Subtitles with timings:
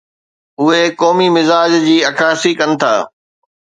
[0.61, 2.93] اهي قومي مزاج جي عڪاسي ڪن ٿا.